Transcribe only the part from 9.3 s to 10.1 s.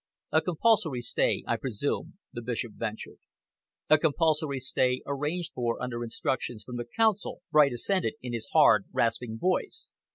voice.